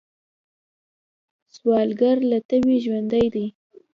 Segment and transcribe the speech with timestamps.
[1.55, 3.45] سوالګر له تمې ژوندی دی